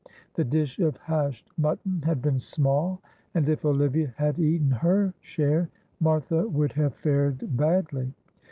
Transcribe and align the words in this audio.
The 0.33 0.43
dish 0.43 0.79
of 0.79 0.97
hashed 0.97 1.47
mutton 1.59 2.01
had 2.03 2.23
been 2.23 2.39
small, 2.39 3.03
and 3.35 3.47
if 3.47 3.63
Olivia 3.63 4.15
had 4.17 4.39
eaten 4.39 4.71
her 4.71 5.13
share, 5.19 5.69
Martha 5.99 6.47
would 6.47 6.71
have 6.71 6.95
fared 6.95 7.55
badly. 7.55 8.11